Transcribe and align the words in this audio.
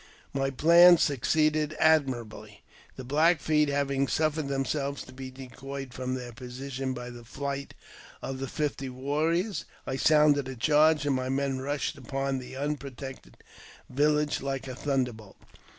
My 0.33 0.49
plan 0.49 0.97
succeeded 0.97 1.75
admirably. 1.79 2.63
The 2.95 3.03
Black 3.03 3.39
Feet, 3.39 3.69
having 3.69 4.07
suffered 4.07 4.47
themselves 4.47 5.03
to 5.03 5.13
be 5.13 5.29
decoyed 5.29 5.93
from 5.93 6.15
their 6.15 6.31
position 6.31 6.95
by 6.95 7.11
the 7.11 7.23
flight 7.23 7.75
of 8.19 8.39
the 8.39 8.47
fifty 8.47 8.89
warriors, 8.89 9.65
I 9.85 9.97
sounded 9.97 10.47
a 10.47 10.55
charge, 10.55 11.05
and 11.05 11.15
my 11.15 11.29
men 11.29 11.59
rushed 11.59 11.99
upon 11.99 12.39
the 12.39 12.55
unprotected 12.55 13.37
village 13.91 14.41
like 14.41 14.67
a 14.67 14.73
thunderbolt. 14.73 15.37